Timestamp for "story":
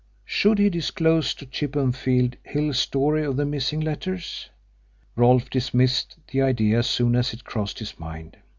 2.79-3.23